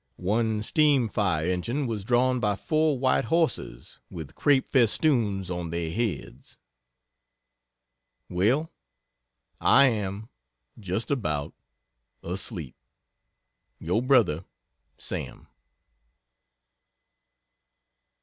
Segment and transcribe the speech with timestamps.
[0.15, 5.91] One steam fire engine was drawn by four white horses, with crape festoons on their
[5.91, 6.57] heads.
[8.27, 8.71] Well
[9.59, 10.29] I am
[10.79, 11.53] just about
[12.23, 12.73] asleep
[13.77, 14.43] Your brother
[14.97, 15.45] SAM.